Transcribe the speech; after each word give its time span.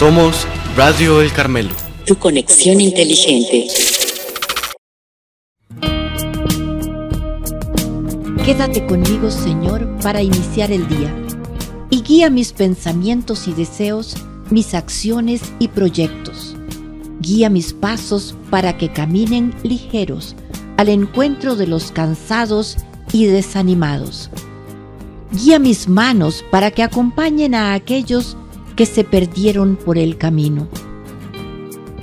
Somos 0.00 0.46
Radio 0.78 1.20
El 1.20 1.30
Carmelo. 1.30 1.74
Tu 2.06 2.16
conexión 2.16 2.80
inteligente. 2.80 3.66
Quédate 8.42 8.86
conmigo, 8.86 9.30
Señor, 9.30 9.86
para 10.02 10.22
iniciar 10.22 10.72
el 10.72 10.88
día 10.88 11.14
y 11.90 12.00
guía 12.00 12.30
mis 12.30 12.54
pensamientos 12.54 13.46
y 13.46 13.52
deseos, 13.52 14.16
mis 14.48 14.72
acciones 14.72 15.42
y 15.58 15.68
proyectos. 15.68 16.56
Guía 17.20 17.50
mis 17.50 17.74
pasos 17.74 18.34
para 18.48 18.78
que 18.78 18.90
caminen 18.90 19.54
ligeros 19.64 20.34
al 20.78 20.88
encuentro 20.88 21.56
de 21.56 21.66
los 21.66 21.92
cansados 21.92 22.78
y 23.12 23.26
desanimados. 23.26 24.30
Guía 25.30 25.58
mis 25.58 25.90
manos 25.90 26.42
para 26.50 26.70
que 26.70 26.82
acompañen 26.82 27.54
a 27.54 27.74
aquellos 27.74 28.38
que 28.80 28.86
se 28.86 29.04
perdieron 29.04 29.76
por 29.76 29.98
el 29.98 30.16
camino. 30.16 30.66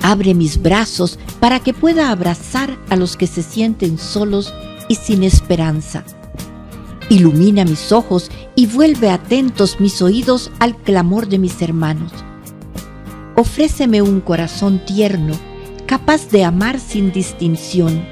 Abre 0.00 0.32
mis 0.32 0.62
brazos 0.62 1.18
para 1.40 1.58
que 1.58 1.74
pueda 1.74 2.12
abrazar 2.12 2.78
a 2.88 2.94
los 2.94 3.16
que 3.16 3.26
se 3.26 3.42
sienten 3.42 3.98
solos 3.98 4.54
y 4.88 4.94
sin 4.94 5.24
esperanza. 5.24 6.04
Ilumina 7.08 7.64
mis 7.64 7.90
ojos 7.90 8.30
y 8.54 8.66
vuelve 8.66 9.10
atentos 9.10 9.80
mis 9.80 10.00
oídos 10.02 10.52
al 10.60 10.76
clamor 10.76 11.26
de 11.26 11.40
mis 11.40 11.60
hermanos. 11.62 12.12
Ofréceme 13.34 14.00
un 14.00 14.20
corazón 14.20 14.80
tierno, 14.86 15.34
capaz 15.86 16.30
de 16.30 16.44
amar 16.44 16.78
sin 16.78 17.10
distinción. 17.10 18.06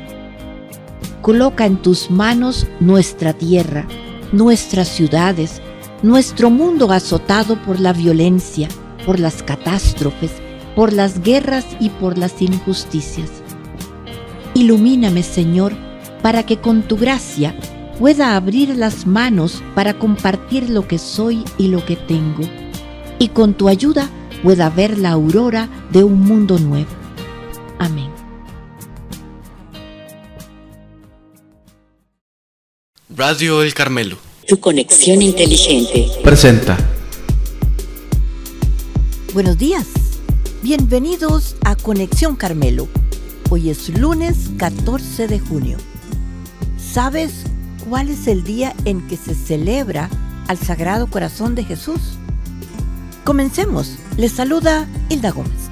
Coloca 1.22 1.66
en 1.66 1.76
tus 1.76 2.10
manos 2.10 2.66
nuestra 2.80 3.32
tierra, 3.32 3.86
nuestras 4.32 4.88
ciudades, 4.88 5.62
nuestro 6.02 6.50
mundo 6.50 6.92
azotado 6.92 7.56
por 7.62 7.80
la 7.80 7.92
violencia, 7.92 8.68
por 9.04 9.18
las 9.18 9.42
catástrofes, 9.42 10.32
por 10.74 10.92
las 10.92 11.22
guerras 11.22 11.64
y 11.80 11.90
por 11.90 12.18
las 12.18 12.40
injusticias. 12.42 13.30
Ilumíname, 14.54 15.22
Señor, 15.22 15.72
para 16.22 16.44
que 16.44 16.58
con 16.58 16.82
tu 16.82 16.96
gracia 16.96 17.54
pueda 17.98 18.36
abrir 18.36 18.76
las 18.76 19.06
manos 19.06 19.62
para 19.74 19.98
compartir 19.98 20.68
lo 20.68 20.86
que 20.86 20.98
soy 20.98 21.44
y 21.56 21.68
lo 21.68 21.84
que 21.84 21.96
tengo, 21.96 22.42
y 23.18 23.28
con 23.28 23.54
tu 23.54 23.68
ayuda 23.68 24.10
pueda 24.42 24.68
ver 24.68 24.98
la 24.98 25.12
aurora 25.12 25.68
de 25.92 26.04
un 26.04 26.20
mundo 26.20 26.58
nuevo. 26.58 26.90
Amén. 27.78 28.10
Radio 33.08 33.62
El 33.62 33.72
Carmelo. 33.72 34.25
Tu 34.46 34.60
conexión 34.60 35.22
inteligente. 35.22 36.08
Presenta. 36.22 36.78
Buenos 39.34 39.58
días. 39.58 39.88
Bienvenidos 40.62 41.56
a 41.64 41.74
Conexión 41.74 42.36
Carmelo. 42.36 42.86
Hoy 43.50 43.70
es 43.70 43.88
lunes 43.88 44.50
14 44.56 45.26
de 45.26 45.40
junio. 45.40 45.78
¿Sabes 46.78 47.42
cuál 47.88 48.08
es 48.08 48.28
el 48.28 48.44
día 48.44 48.72
en 48.84 49.08
que 49.08 49.16
se 49.16 49.34
celebra 49.34 50.08
al 50.46 50.58
Sagrado 50.58 51.08
Corazón 51.08 51.56
de 51.56 51.64
Jesús? 51.64 52.00
Comencemos. 53.24 53.96
Les 54.16 54.30
saluda 54.30 54.86
Hilda 55.08 55.32
Gómez. 55.32 55.70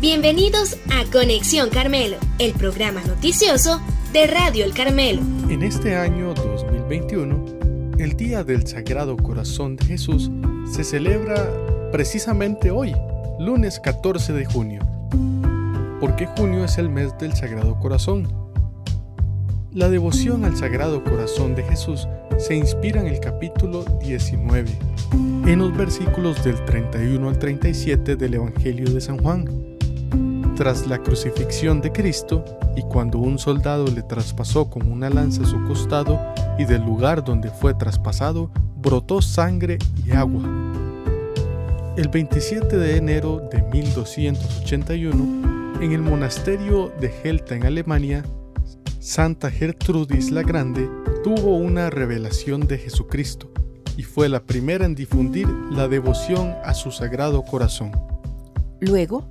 Bienvenidos 0.00 0.76
a 0.92 1.10
Conexión 1.10 1.70
Carmelo, 1.70 2.18
el 2.38 2.52
programa 2.52 3.02
noticioso 3.02 3.80
de 4.12 4.28
Radio 4.28 4.64
El 4.64 4.74
Carmelo. 4.74 5.22
En 5.48 5.64
este 5.64 5.96
año 5.96 6.34
2021, 6.34 7.55
el 7.98 8.14
Día 8.16 8.44
del 8.44 8.66
Sagrado 8.66 9.16
Corazón 9.16 9.76
de 9.76 9.86
Jesús 9.86 10.30
se 10.70 10.84
celebra 10.84 11.50
precisamente 11.92 12.70
hoy, 12.70 12.94
lunes 13.38 13.80
14 13.80 14.34
de 14.34 14.44
junio, 14.44 14.82
porque 15.98 16.26
junio 16.26 16.64
es 16.64 16.76
el 16.76 16.90
mes 16.90 17.16
del 17.18 17.32
Sagrado 17.34 17.78
Corazón. 17.78 18.28
La 19.72 19.88
devoción 19.88 20.44
al 20.44 20.56
Sagrado 20.56 21.02
Corazón 21.04 21.54
de 21.54 21.62
Jesús 21.62 22.06
se 22.38 22.54
inspira 22.54 23.00
en 23.00 23.06
el 23.06 23.18
capítulo 23.18 23.84
19, 24.00 24.70
en 25.46 25.58
los 25.58 25.74
versículos 25.74 26.44
del 26.44 26.62
31 26.66 27.28
al 27.28 27.38
37 27.38 28.16
del 28.16 28.34
Evangelio 28.34 28.92
de 28.92 29.00
San 29.00 29.18
Juan. 29.18 29.46
Tras 30.54 30.86
la 30.86 30.98
crucifixión 30.98 31.80
de 31.80 31.92
Cristo, 31.92 32.44
y 32.76 32.82
cuando 32.82 33.18
un 33.18 33.38
soldado 33.38 33.86
le 33.86 34.02
traspasó 34.02 34.68
con 34.68 34.90
una 34.90 35.08
lanza 35.08 35.44
su 35.44 35.62
costado, 35.64 36.18
y 36.58 36.64
del 36.64 36.82
lugar 36.82 37.24
donde 37.24 37.50
fue 37.50 37.74
traspasado 37.74 38.50
brotó 38.76 39.22
sangre 39.22 39.78
y 40.04 40.12
agua. 40.12 40.42
El 41.96 42.08
27 42.08 42.76
de 42.76 42.96
enero 42.96 43.48
de 43.50 43.62
1281, 43.62 45.80
en 45.80 45.92
el 45.92 46.02
monasterio 46.02 46.92
de 47.00 47.12
Helta 47.24 47.54
en 47.54 47.64
Alemania, 47.64 48.24
Santa 49.00 49.50
Gertrudis 49.50 50.30
la 50.30 50.42
Grande 50.42 50.90
tuvo 51.22 51.56
una 51.56 51.90
revelación 51.90 52.66
de 52.66 52.78
Jesucristo 52.78 53.50
y 53.96 54.02
fue 54.02 54.28
la 54.28 54.44
primera 54.44 54.84
en 54.84 54.94
difundir 54.94 55.48
la 55.70 55.88
devoción 55.88 56.54
a 56.64 56.74
su 56.74 56.90
sagrado 56.90 57.42
corazón. 57.44 57.92
Luego, 58.80 59.26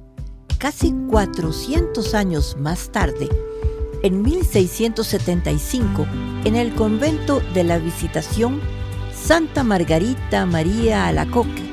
casi 0.57 0.93
400 1.09 2.13
años 2.15 2.57
más 2.59 2.91
tarde, 2.91 3.29
en 4.05 4.21
1675, 4.21 6.05
en 6.43 6.55
el 6.55 6.75
convento 6.75 7.41
de 7.55 7.63
la 7.63 7.79
Visitación, 7.79 8.61
Santa 9.11 9.63
Margarita 9.63 10.45
María 10.45 11.07
Alacoque, 11.07 11.63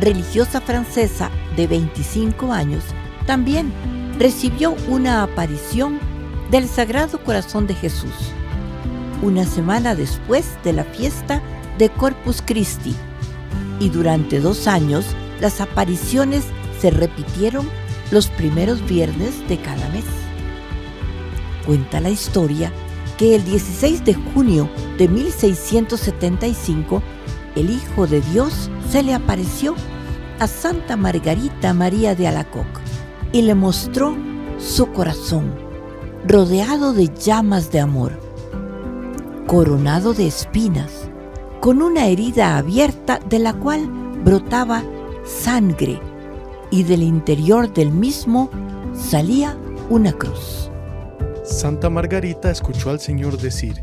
religiosa 0.00 0.62
francesa 0.62 1.30
de 1.54 1.66
25 1.66 2.50
años, 2.50 2.82
también 3.26 3.70
recibió 4.18 4.74
una 4.88 5.22
aparición 5.22 6.00
del 6.50 6.66
Sagrado 6.66 7.22
Corazón 7.22 7.66
de 7.66 7.74
Jesús, 7.74 8.32
una 9.20 9.44
semana 9.44 9.94
después 9.94 10.56
de 10.64 10.72
la 10.72 10.84
fiesta 10.84 11.42
de 11.76 11.90
Corpus 11.90 12.40
Christi, 12.40 12.96
y 13.80 13.90
durante 13.90 14.40
dos 14.40 14.66
años 14.66 15.04
las 15.42 15.60
apariciones 15.60 16.46
se 16.80 16.90
repitieron 16.90 17.68
los 18.10 18.28
primeros 18.28 18.82
viernes 18.88 19.46
de 19.46 19.58
cada 19.58 19.86
mes. 19.90 20.04
Cuenta 21.66 22.00
la 22.00 22.10
historia 22.10 22.72
que 23.18 23.34
el 23.34 23.44
16 23.44 24.04
de 24.04 24.14
junio 24.14 24.70
de 24.98 25.08
1675, 25.08 27.02
el 27.56 27.70
Hijo 27.70 28.06
de 28.06 28.20
Dios 28.20 28.70
se 28.88 29.02
le 29.02 29.14
apareció 29.14 29.74
a 30.38 30.46
Santa 30.46 30.96
Margarita 30.96 31.74
María 31.74 32.14
de 32.14 32.28
Alacoc 32.28 32.66
y 33.32 33.42
le 33.42 33.54
mostró 33.54 34.16
su 34.58 34.92
corazón, 34.92 35.54
rodeado 36.26 36.92
de 36.92 37.08
llamas 37.08 37.72
de 37.72 37.80
amor, 37.80 38.20
coronado 39.46 40.14
de 40.14 40.26
espinas, 40.26 41.10
con 41.60 41.82
una 41.82 42.06
herida 42.06 42.58
abierta 42.58 43.18
de 43.28 43.38
la 43.38 43.54
cual 43.54 43.88
brotaba 44.24 44.84
sangre 45.24 46.00
y 46.70 46.84
del 46.84 47.02
interior 47.02 47.72
del 47.72 47.90
mismo 47.90 48.50
salía 48.94 49.58
una 49.88 50.12
cruz. 50.12 50.70
Santa 51.56 51.88
Margarita 51.88 52.50
escuchó 52.50 52.90
al 52.90 53.00
Señor 53.00 53.38
decir, 53.38 53.82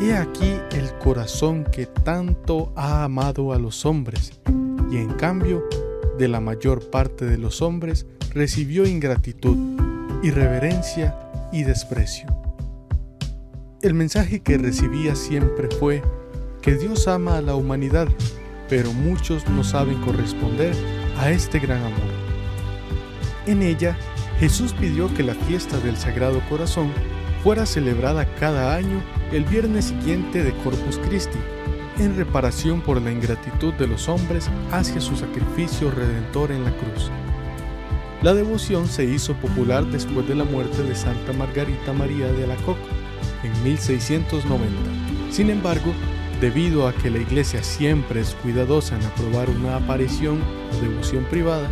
He 0.00 0.14
aquí 0.14 0.54
el 0.70 0.96
corazón 1.00 1.64
que 1.64 1.86
tanto 1.86 2.72
ha 2.76 3.02
amado 3.02 3.52
a 3.52 3.58
los 3.58 3.84
hombres, 3.84 4.40
y 4.88 4.98
en 4.98 5.12
cambio 5.14 5.64
de 6.16 6.28
la 6.28 6.38
mayor 6.38 6.90
parte 6.90 7.24
de 7.24 7.38
los 7.38 7.60
hombres 7.60 8.06
recibió 8.32 8.86
ingratitud, 8.86 9.56
irreverencia 10.22 11.18
y 11.50 11.64
desprecio. 11.64 12.28
El 13.82 13.94
mensaje 13.94 14.38
que 14.38 14.56
recibía 14.56 15.16
siempre 15.16 15.70
fue 15.80 16.04
que 16.60 16.76
Dios 16.76 17.08
ama 17.08 17.36
a 17.36 17.42
la 17.42 17.56
humanidad, 17.56 18.06
pero 18.68 18.92
muchos 18.92 19.48
no 19.48 19.64
saben 19.64 20.00
corresponder 20.02 20.72
a 21.18 21.32
este 21.32 21.58
gran 21.58 21.82
amor. 21.82 22.12
En 23.46 23.60
ella, 23.60 23.98
Jesús 24.42 24.72
pidió 24.72 25.06
que 25.14 25.22
la 25.22 25.36
fiesta 25.36 25.78
del 25.78 25.96
Sagrado 25.96 26.42
Corazón 26.48 26.90
fuera 27.44 27.64
celebrada 27.64 28.26
cada 28.40 28.74
año 28.74 29.00
el 29.30 29.44
viernes 29.44 29.84
siguiente 29.84 30.42
de 30.42 30.52
Corpus 30.64 30.98
Christi, 30.98 31.38
en 32.00 32.16
reparación 32.16 32.80
por 32.80 33.00
la 33.00 33.12
ingratitud 33.12 33.72
de 33.74 33.86
los 33.86 34.08
hombres 34.08 34.50
hacia 34.72 35.00
su 35.00 35.14
sacrificio 35.14 35.92
redentor 35.92 36.50
en 36.50 36.64
la 36.64 36.72
cruz. 36.72 37.08
La 38.22 38.34
devoción 38.34 38.88
se 38.88 39.04
hizo 39.04 39.34
popular 39.34 39.86
después 39.86 40.26
de 40.26 40.34
la 40.34 40.42
muerte 40.42 40.82
de 40.82 40.96
Santa 40.96 41.32
Margarita 41.32 41.92
María 41.92 42.26
de 42.32 42.42
Alacoque 42.42 42.80
en 43.44 43.62
1690. 43.62 44.66
Sin 45.30 45.50
embargo, 45.50 45.92
debido 46.40 46.88
a 46.88 46.92
que 46.92 47.10
la 47.10 47.18
iglesia 47.18 47.62
siempre 47.62 48.22
es 48.22 48.34
cuidadosa 48.42 48.96
en 48.96 49.06
aprobar 49.06 49.48
una 49.50 49.76
aparición 49.76 50.40
o 50.72 50.82
devoción 50.82 51.22
privada, 51.30 51.70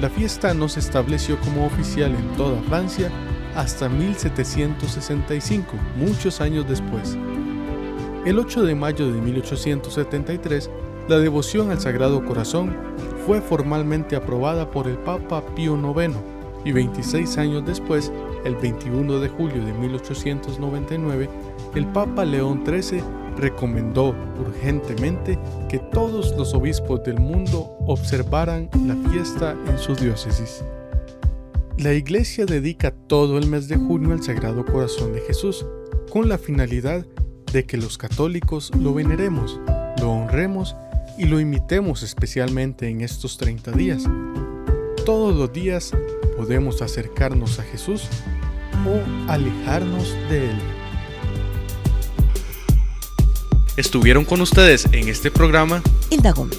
la 0.00 0.08
fiesta 0.08 0.54
no 0.54 0.68
se 0.68 0.78
estableció 0.80 1.38
como 1.40 1.66
oficial 1.66 2.14
en 2.14 2.36
toda 2.36 2.60
Francia 2.62 3.10
hasta 3.56 3.88
1765, 3.88 5.74
muchos 5.96 6.40
años 6.40 6.68
después. 6.68 7.18
El 8.24 8.38
8 8.38 8.62
de 8.64 8.74
mayo 8.76 9.10
de 9.12 9.20
1873, 9.20 10.70
la 11.08 11.18
devoción 11.18 11.70
al 11.70 11.80
Sagrado 11.80 12.24
Corazón 12.24 12.76
fue 13.26 13.40
formalmente 13.40 14.14
aprobada 14.14 14.70
por 14.70 14.86
el 14.86 14.98
Papa 14.98 15.42
Pío 15.56 15.76
IX 15.76 16.14
y 16.64 16.72
26 16.72 17.38
años 17.38 17.64
después, 17.66 18.12
el 18.44 18.54
21 18.56 19.18
de 19.18 19.28
julio 19.28 19.64
de 19.64 19.72
1899, 19.72 21.28
el 21.74 21.86
Papa 21.86 22.24
León 22.24 22.62
XIII 22.64 23.02
recomendó 23.38 24.14
urgentemente 24.38 25.38
que 25.68 25.78
todos 25.78 26.36
los 26.36 26.54
obispos 26.54 27.02
del 27.04 27.18
mundo 27.18 27.76
observaran 27.86 28.68
la 28.86 28.96
fiesta 29.10 29.56
en 29.66 29.78
su 29.78 29.94
diócesis. 29.94 30.64
La 31.78 31.92
Iglesia 31.94 32.44
dedica 32.44 32.90
todo 32.90 33.38
el 33.38 33.46
mes 33.46 33.68
de 33.68 33.76
junio 33.76 34.12
al 34.12 34.22
Sagrado 34.22 34.64
Corazón 34.64 35.12
de 35.12 35.20
Jesús, 35.20 35.64
con 36.10 36.28
la 36.28 36.36
finalidad 36.36 37.06
de 37.52 37.64
que 37.64 37.76
los 37.76 37.96
católicos 37.96 38.72
lo 38.78 38.92
veneremos, 38.94 39.60
lo 40.00 40.10
honremos 40.10 40.74
y 41.16 41.26
lo 41.26 41.40
imitemos 41.40 42.02
especialmente 42.02 42.88
en 42.88 43.00
estos 43.00 43.38
30 43.38 43.72
días. 43.72 44.04
Todos 45.06 45.36
los 45.36 45.52
días 45.52 45.92
podemos 46.36 46.82
acercarnos 46.82 47.58
a 47.58 47.62
Jesús 47.62 48.08
o 48.86 49.30
alejarnos 49.30 50.14
de 50.28 50.50
Él. 50.50 50.87
Estuvieron 53.78 54.24
con 54.24 54.40
ustedes 54.40 54.88
en 54.90 55.06
este 55.06 55.30
programa 55.30 55.84
Hilda 56.10 56.32
Gómez. 56.32 56.58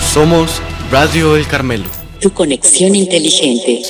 Somos 0.00 0.62
Radio 0.92 1.34
El 1.34 1.48
Carmelo. 1.48 1.86
Tu 2.20 2.32
conexión 2.32 2.94
inteligente. 2.94 3.82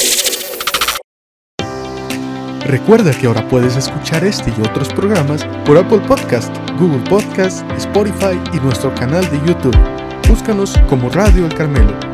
Recuerda 2.65 3.11
que 3.13 3.27
ahora 3.27 3.47
puedes 3.49 3.77
escuchar 3.77 4.25
este 4.25 4.51
y 4.51 4.61
otros 4.63 4.89
programas 4.89 5.45
por 5.67 5.77
Apple 5.77 6.01
Podcast, 6.09 6.57
Google 6.81 7.05
Podcast, 7.11 7.71
Spotify 7.73 8.41
y 8.55 8.57
nuestro 8.61 8.95
canal 8.95 9.31
de 9.31 9.39
YouTube. 9.47 9.96
Búscanos 10.29 10.75
como 10.89 11.09
Radio 11.09 11.47
El 11.47 11.55
Carmelo. 11.55 12.06